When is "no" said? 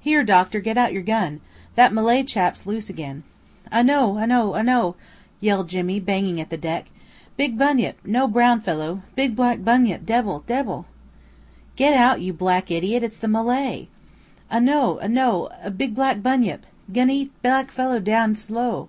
3.84-4.16, 4.26-4.54, 4.64-4.96, 8.04-8.26, 14.60-14.98, 15.08-15.46, 15.68-15.70